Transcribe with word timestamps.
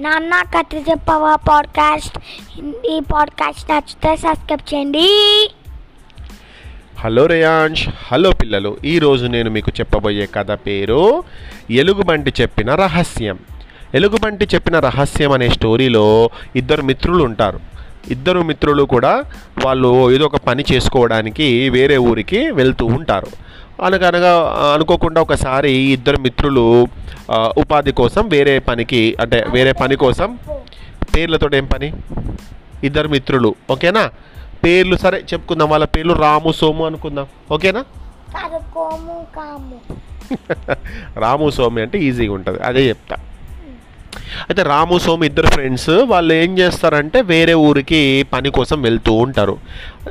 నాన్న 0.00 0.42
కథ 0.42 0.66
చెప్పవా 0.90 1.36
పాడ్కాస్ట్ 1.36 2.18
ఈ 2.86 3.00
పాడ్కాస్ట్ 3.12 3.70
నచ్చితే 3.70 4.16
సబ్స్క్రైబ్ 4.16 4.74
చేయండి. 4.74 5.08
హలో 6.98 7.26
రేయాంష్ 7.26 7.88
హలో 8.12 8.32
పిల్లలు. 8.32 8.76
ఈరోజు 8.84 9.26
నేను 9.26 9.50
మీకు 9.50 9.72
చెప్పబోయే 9.80 10.26
కథ 10.34 10.50
పేరు 10.52 11.24
ఎలుగుబంటి 11.70 12.32
చెప్పిన 12.40 12.74
రహస్యం. 12.74 13.38
ఎలుగుబంటి 13.94 14.48
చెప్పిన 14.54 14.78
రహస్యం 14.78 15.32
అనే 15.32 15.48
స్టోరీలో 15.48 16.30
ఇద్దరు 16.56 16.82
మిత్రులు 16.82 17.24
ఉంటారు. 17.24 17.60
ఇద్దరు 18.10 18.42
మిత్రులు 18.42 18.82
కూడా 18.82 19.24
వాళ్ళు 19.64 20.12
ఏదో 20.12 20.24
ఒక 20.24 20.36
పని 20.36 20.64
చేసుకోవడానికి 20.72 21.68
వేరే 21.68 21.96
ఊరికి 21.96 22.50
వెళ్తూ 22.50 22.86
ఉంటారు. 22.86 23.26
అనగనగా 23.82 24.32
అనుకోకుండా 24.74 25.20
ఒకసారి 25.20 25.72
ఇద్దరు 25.72 26.18
మిత్రులు 26.20 26.64
ఉపాధి 27.58 27.92
కోసం 27.92 28.28
వేరే 28.28 28.58
పనికి 28.58 29.16
అంటే 29.20 29.44
వేరే 29.48 29.72
పని 29.72 29.96
కోసం 29.96 30.38
పేర్లతో 31.14 31.56
ఏం 31.56 31.66
పని? 31.66 31.88
ఇద్దరు 32.84 33.08
మిత్రులు 33.08 33.54
ఓకేనా? 33.70 34.10
పేర్లు 34.64 34.96
సరే 34.96 35.18
చెప్పుకుందాం. 35.32 35.68
వాళ్ళ 35.70 35.84
పేర్లు 35.84 36.12
రాము 36.14 36.52
సోము 36.52 36.86
అనుకుందాం. 36.86 37.26
ఓకేనా? 37.52 37.82
రాము 41.18 41.50
సోమి 41.50 41.82
అంటే 41.82 41.98
ఈజీగా 41.98 42.32
ఉంటుంది. 42.32 42.58
అదే 42.60 42.88
చెప్తా. 42.88 43.16
అయితే 44.16 44.62
రాము 44.62 44.98
సోము 44.98 45.24
ఇద్దరు 45.24 45.46
ఫ్రెండ్స్ 45.46 45.90
వాళ్ళు 45.90 46.34
ఏం 46.34 46.58
చేస్తారంటే 46.58 47.20
వేరే 47.20 47.54
ఊరికి 47.54 48.26
పని 48.32 48.50
కోసం 48.50 48.82
వెళ్తూ 48.82 49.12
ఉంటారు. 49.12 49.58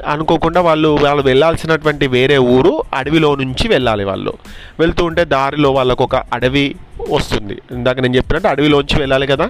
అనుకోకుండా 0.07 0.61
వాళ్ళు 0.61 0.97
వాళ్ళు 1.01 1.23
వెళ్ళాల్సినటువంటి 1.23 2.07
వేరే 2.07 2.37
ఊరు 2.37 2.83
అడవిలో 2.93 3.35
నుంచి 3.35 3.67
వెళ్ళాలి 3.67 4.03
వాళ్ళు. 4.03 4.33
వెళ్తూ 4.79 5.05
ఉంటే 5.05 5.25
దారిలో 5.25 5.71
వాళ్ళకు 5.71 6.03
ఒక 6.03 6.15
అడవి 6.15 6.75
వస్తుంది. 7.09 7.61
ఇందాక 7.71 7.99
నేను 7.99 8.15
చెప్పినట్టు 8.15 8.47
అడవిలోంచి 8.47 8.99
వెళ్ళాలి 8.99 9.27
కదా. 9.27 9.49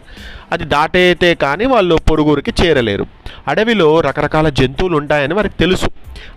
అది 0.51 0.63
దాటైతే 0.63 1.35
కానీ 1.35 1.65
వాళ్ళు 1.65 1.95
పొరుగురికి 1.95 2.53
చేరలేరు. 2.63 3.05
అడవిలో 3.47 3.99
రకరకాల 3.99 4.49
జంతువులు 4.49 4.97
ఉంటాయని 4.97 5.33
వారికి 5.33 5.55
తెలుసు. 5.59 5.85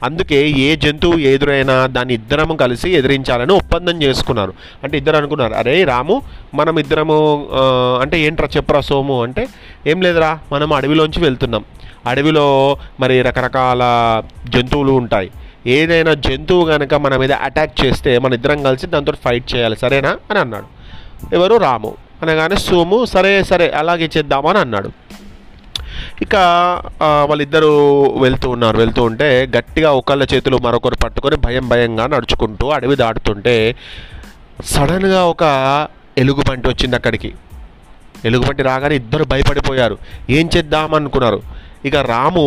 అందుకే 0.04 0.50
ఏ 0.50 0.76
జంతువు 0.76 1.14
ఎదురైనా 1.14 1.86
దాన్ని 1.86 2.14
ఇద్దరము 2.14 2.54
కలిసి 2.54 2.90
ఎదిరించాలని 2.90 3.52
ఒప్పందం 3.52 4.02
చేసుకున్నారు. 4.02 4.52
అంటే 4.84 4.98
ఇద్దరు 4.98 5.16
అనుకున్నారు 5.16 5.54
అరే 5.54 5.84
రాము 5.84 6.22
మనం 6.54 6.78
ఇద్దరము 6.78 7.48
అంటే 8.00 8.20
ఏంట్రా 8.20 8.48
చెప్పరా 8.56 8.80
సోము? 8.80 9.22
అంటే 9.22 9.48
ఏం 9.86 10.00
లేదురా 10.00 10.38
మనం 10.52 10.72
అడవిలోంచి 10.72 11.22
వెళ్తున్నాం. 11.22 11.64
అడవిలో 12.06 12.76
మరి 13.00 13.22
రకరకాల 13.22 13.82
జంతువులు 14.48 14.92
ఉంటాయి. 14.92 15.30
ఏదైనా 15.66 16.14
జంతువు 16.14 16.64
కనుక 16.64 16.94
మన 16.94 17.16
మీద 17.16 17.32
అటాక్ 17.32 17.84
చేస్తే 17.84 18.18
మన 18.18 18.32
ఇద్దరం 18.32 18.62
కలిసి 18.62 18.86
దాంతో 18.86 19.12
ఫైట్ 19.12 19.54
చేయాలి 19.54 19.77
సరేనా? 19.77 20.16
అని 20.30 20.38
అన్నాడు. 20.38 20.82
ఎవరు? 21.34 21.56
రాము. 21.56 21.94
అనగానే 22.22 22.56
సోము 22.56 23.04
సరే 23.04 23.44
సరే 23.44 23.70
అలాగే 23.70 24.10
చేద్దామని 24.16 24.58
అన్నాడు. 24.58 24.90
ఇక 26.22 26.34
వాళ్ళిద్దరూ 27.30 27.72
వెళ్తూ 28.24 28.48
ఉన్నారు. 28.50 28.76
వెళ్తూ 28.82 29.02
ఉంటే 29.10 29.28
గట్టిగా 29.56 29.90
ఒకళ్ళ 30.00 30.22
చేతులు 30.34 30.58
మరొకరు 30.66 30.98
పట్టుకొని 31.04 31.36
భయం 31.46 31.66
భయంగా 31.72 32.06
నడుచుకుంటూ 32.14 32.68
అడవి 32.76 32.96
దాటుతుంటే 33.02 33.56
సడన్గా 34.72 35.22
ఒక 35.34 35.42
ఎలుగుబంటి 36.22 36.66
వచ్చింది 36.68 36.96
అక్కడికి. 36.96 37.32
ఎలుగుబంటి 38.24 38.62
రాగానే 38.70 38.94
ఇద్దరు 39.02 39.24
భయపడిపోయారు. 39.30 39.96
ఏం 40.38 40.46
చేద్దాం 40.56 40.94
అనుకున్నారు 40.94 41.40
ఇక 41.88 41.96
రాము 42.12 42.44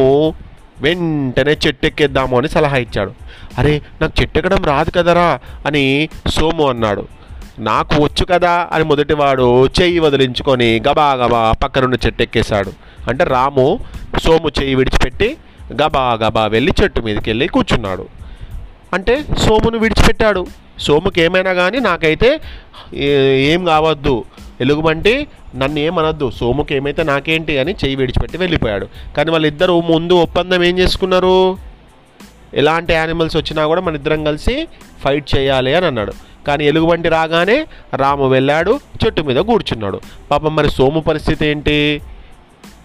వెంటనే 0.83 1.53
చెట్టు 1.63 1.85
ఎక్కేద్దాము 1.89 2.33
అని 2.37 2.49
సలహా 2.53 2.77
ఇచ్చాడు. 2.85 3.11
అరే 3.59 3.73
నాకు 4.01 4.13
చెట్టు 4.21 4.37
ఎక్కడం 4.39 4.63
రాదు 4.71 4.91
కదరా 4.97 5.27
అని 5.67 5.83
సోము 6.35 6.65
అన్నాడు. 6.69 7.03
నాకు 7.67 7.95
వచ్చు 8.03 8.23
కదా 8.31 8.53
అని 8.73 8.83
మొదటివాడు 8.83 9.45
చెయ్యి 9.77 9.99
వదిలించుకొని 10.05 10.67
గబా 10.87 11.05
గబా 11.21 11.41
పక్కనున్న 11.63 11.97
చెట్టు 12.05 12.23
ఎక్కేశాడు 12.23 12.71
అంటే 13.07 13.23
రాము 13.23 13.79
సోము 14.23 14.51
చేయి 14.61 14.75
విడిచిపెట్టి 14.75 15.37
గబా 15.73 16.13
గబా 16.13 16.45
వెళ్ళి 16.45 16.71
చెట్టు 16.83 17.01
మీదకి 17.01 17.29
వెళ్ళి 17.29 17.47
కూర్చున్నాడు. 17.47 18.07
అంటే 18.93 19.25
సోమును 19.37 19.77
విడిచిపెట్టాడు. 19.77 20.45
సోముకి 20.79 21.21
ఏమైనా 21.21 21.53
కానీ 21.53 21.79
నాకైతే 21.79 22.41
ఏం 23.37 23.65
కావద్దు. 23.65 24.23
ఎలుగుబంటి 24.61 25.27
నన్ను 25.55 25.79
ఏమనొద్దు. 25.79 26.31
సోముకి 26.31 26.75
ఏమైతే 26.75 27.03
నాకేంటి 27.03 27.57
అని 27.57 27.71
చెయ్యి 27.71 27.95
విడిచిపెట్టి 27.95 28.37
వెళ్ళిపోయాడు. 28.37 28.87
కానీ 29.17 29.31
వాళ్ళిద్దరూ 29.31 29.81
ముందు 29.81 30.13
ఒప్పందం 30.13 30.63
ఏం 30.63 30.79
చేసుకున్నారు? 30.79 31.57
ఎలాంటి 32.53 32.93
యానిమల్స్ 32.93 33.37
వచ్చినా 33.37 33.67
కూడా 33.67 33.81
మన 33.81 33.95
ఇద్దరం 33.95 34.23
కలిసి 34.23 34.67
ఫైట్ 35.03 35.35
చేయాలి 35.37 35.75
అని 35.75 35.85
అన్నాడు. 35.85 36.13
కానీ 36.47 36.65
ఎలుగుబంటి 36.65 37.09
రాగానే 37.09 37.67
రాము 37.95 38.27
వెళ్ళాడు 38.29 38.79
చెట్టు 39.05 39.21
మీద 39.21 39.37
కూర్చున్నాడు. 39.37 40.01
పాపం 40.31 40.55
మరి 40.55 40.69
సోము 40.69 40.99
పరిస్థితి 40.99 41.45
ఏంటి? 41.45 42.01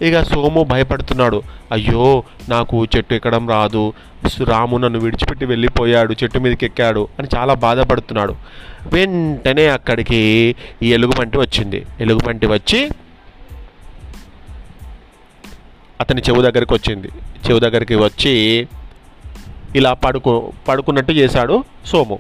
ఇక 0.03 0.23
సోము 0.23 0.65
భయపడుతున్నాడు. 0.65 1.43
అయ్యో 1.73 2.25
నాకు 2.49 2.85
చెట్టు 2.85 3.15
ఎక్కడం 3.15 3.49
రాదు. 3.49 3.93
రాము 4.45 4.77
నన్ను 4.77 4.99
విడిచిపెట్టి 4.99 5.45
వెళ్ళిపోయాడు 5.45 6.15
చెట్టు 6.23 6.39
మీదకి 6.39 6.67
ఎక్కాడు 6.67 7.09
అని 7.19 7.29
చాలా 7.37 7.55
బాధపడుతున్నాడు. 7.55 8.35
వెంటనే 8.93 9.67
అక్కడికి 9.67 10.55
ఈ 10.83 10.95
ఎలుగుబంటి 10.95 11.39
వచ్చింది. 11.39 11.87
ఎలుగుబంటి 12.01 12.47
వచ్చి 12.47 12.91
అతని 16.01 16.23
చెవు 16.23 16.43
దగ్గరికి 16.43 16.75
వచ్చింది. 16.75 17.09
చెవు 17.49 17.59
దగ్గరికి 17.59 17.95
వచ్చి 17.95 18.67
ఇలా 19.77 19.93
పడుకో 19.93 20.53
పడుకున్నట్టు 20.69 21.13
చేశాడు 21.13 21.65
సోము. 21.87 22.19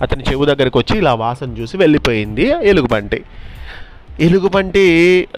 అతని 0.00 0.24
చెవు 0.30 0.44
దగ్గరికి 0.44 0.78
వచ్చి 0.78 0.98
ఇలా 0.98 1.14
వాసన 1.14 1.56
చూసి 1.60 1.76
వెళ్ళిపోయింది 1.76 2.48
ఎలుగుబంటి. 2.48 3.24
ఎలుగుబంటి 4.20 5.28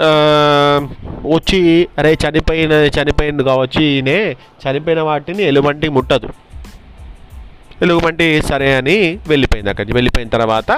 వచ్చి 1.26 1.88
అరే 1.98 2.18
చనిపోయిన 2.24 2.72
చనిపోయింది 2.72 3.44
కావచ్చు 3.44 3.82
ఈయనే 3.82 4.36
చనిపోయిన 4.64 5.00
వాటిని 5.00 5.42
ఎలుగుబంటి 5.42 5.88
ముట్టదు. 5.88 6.28
ఎలుగుబంటి 7.82 8.42
సరే 8.42 8.76
అని 8.76 9.18
వెళ్ళిపోయింది 9.28 9.70
అక్కడికి 9.70 9.94
వెళ్ళిపోయిన 9.94 10.28
తర్వాత 10.28 10.70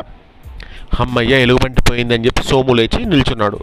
అమ్మయ్య 1.01 1.43
ఎలుగుబంటి 1.43 1.83
పోయిందని 1.91 2.25
చెప్పి 2.25 2.43
సోము 2.43 2.75
లేచి 2.75 3.05
నిల్చున్నాడు. 3.05 3.59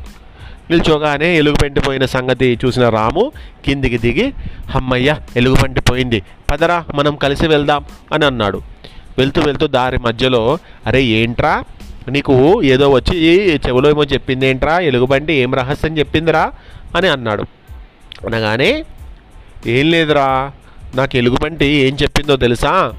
నిల్చోగానే 0.72 1.38
ఎలుగుబంటి 1.38 1.80
పోయిన 1.80 2.06
సంగతి 2.06 2.60
చూసిన 2.66 2.90
రాము 2.90 3.32
కిందికి 3.66 3.98
దిగి 3.98 4.34
అమ్మయ్య 4.76 5.16
ఎలుగుబంటి 5.36 5.82
పోయింది. 5.82 6.24
పదరా 6.52 6.86
మనం 6.96 7.16
కలిసి 7.16 7.48
వెళ్దాం 7.48 7.86
అని 8.14 8.26
అన్నాడు. 8.26 8.62
వెళ్తూ 9.18 9.42
వెళ్తూ 9.42 9.68
దారి 9.68 9.98
మధ్యలో 9.98 10.58
అరే 10.88 11.04
ఏంట్రా? 11.04 11.64
నీకు 12.10 12.64
ఏదో 12.64 12.90
వచ్చి 12.90 13.26
చెవిలో 13.68 13.90
ఏమో 13.90 14.04
చెప్పింది 14.04 14.48
ఏంట్రా 14.48 14.80
ఎలుగుబంటి 14.80 15.34
ఏం 15.34 15.54
రహస్యం 15.54 15.98
చెప్పిందిరా? 15.98 16.52
అని 16.96 17.08
అన్నాడు. 17.08 17.44
అనగానే 18.26 18.86
ఏం 19.68 19.92
లేదురా. 19.92 20.52
నాకు 20.96 21.18
ఎలుగుబంటి 21.18 21.66
ఏం 21.66 21.98
చెప్పిందో 22.04 22.36
తెలుసా? 22.36 22.94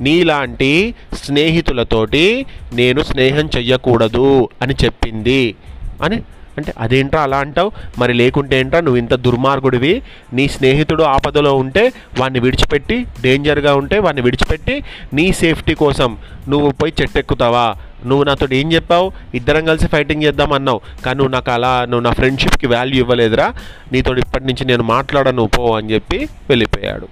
నీలాంటి 0.00 0.94
స్నేహితులతోటి 1.14 2.46
నేను 2.74 3.00
స్నేహం 3.00 3.50
చెయ్యకూడదు 3.56 4.48
అని 4.62 4.74
చెప్పింది. 4.84 5.54
అని 6.02 6.22
అంటే 6.58 6.74
అదేంట్రా 6.78 7.22
అలా 7.22 7.36
అంటావు? 7.36 7.72
మరి 7.98 8.14
లేకుంటే 8.14 8.60
ఏంట్రా? 8.60 8.80
నువ్వు 8.80 8.96
ఇంత 8.96 9.14
దుర్మార్గుడివి. 9.14 10.02
నీ 10.32 10.48
స్నేహితుడు 10.48 11.02
ఆపదలో 11.02 11.56
ఉంటే 11.56 11.92
వాడిని 12.18 12.40
విడిచిపెట్టి 12.40 13.06
డేంజర్గా 13.20 13.74
ఉంటే 13.74 13.98
వాడిని 13.98 14.22
విడిచిపెట్టి 14.22 14.84
నీ 15.12 15.32
సేఫ్టీ 15.32 15.74
కోసం 15.74 16.18
నువ్వు 16.48 16.70
పోయి 16.70 16.92
చెట్టెక్కుతావా? 17.02 17.74
నువ్వు 18.06 18.24
నాతో 18.24 18.46
ఏం 18.52 18.72
చెప్పావు? 18.72 19.12
ఇద్దరం 19.34 19.64
కలిసి 19.64 19.86
ఫైటింగ్ 19.86 20.22
చేద్దాం 20.22 20.52
అన్నావు. 20.52 20.80
కానీ 21.06 21.16
నువ్వు 21.16 21.32
నాకు 21.32 21.50
అలా 21.50 21.84
నువ్వు 21.84 22.00
నా 22.00 22.10
ఫ్రెండ్షిప్కి 22.10 22.66
వాల్యూ 22.66 22.98
ఇవ్వలేదురా. 22.98 23.54
నీతో 23.92 24.16
ఇప్పటి 24.16 24.44
నుంచి 24.44 24.64
నేను 24.64 24.82
మాట్లాడను 24.82 25.46
పో 25.46 25.76
అని 25.76 25.92
చెప్పి 25.92 26.28
వెళ్ళిపోయాడు. 26.48 27.08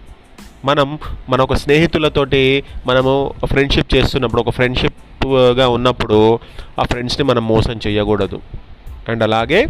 మనం 0.65 0.99
మన 1.29 1.41
ఒక 1.41 1.55
స్నేహితులతోటి 1.55 2.65
మనము 2.87 3.33
ఫ్రెండ్షిప్ 3.45 3.95
చేస్తున్నప్పుడు 3.95 4.41
ఒక 4.41 4.51
ఫ్రెండ్షిప్గా 4.51 5.69
ఉన్నప్పుడు 5.69 6.39
ఆ 6.81 6.83
ఫ్రెండ్స్ని 6.83 7.25
మనం 7.25 7.49
మోసం 7.49 7.81
చేయకూడదు. 7.87 8.41
అండ్ 9.09 9.23
అలాగే 9.23 9.67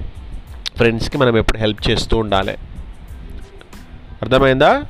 ఫ్రెండ్స్కి 0.77 1.19
మనం 1.19 1.39
ఎప్పుడు 1.39 1.59
హెల్ప్ 1.59 1.91
చేస్తూ 1.91 2.17
ఉండాలి. 2.17 2.55
అర్థమైందా? 4.23 4.85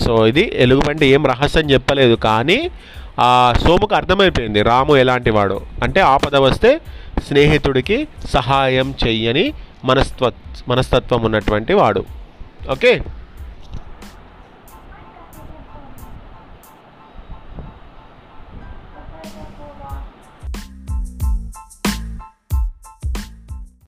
సో 0.00 0.26
ఇది 0.26 0.52
ఎలుగుబంటి 0.54 1.06
ఏం 1.06 1.26
రహస్యం 1.26 1.70
చెప్పలేదు. 1.70 2.14
కానీ 2.14 2.70
ఆ 3.20 3.54
సోముకు 3.66 3.94
అర్థమైపోయింది 3.94 4.62
రాము 4.62 4.96
ఎలాంటి 4.96 5.30
వాడు 5.30 5.60
అంటే 5.82 6.00
ఆపద 6.00 6.36
వస్తే 6.36 6.80
స్నేహితుడికి 7.26 8.08
సహాయం 8.30 8.94
చెయ్యని 9.06 9.52
మనస్తత్వ 9.84 10.32
మనస్తత్వం 10.68 11.22
ఉన్నటువంటి 11.22 11.72
వాడు. 11.72 12.04
ఓకే? 12.70 13.02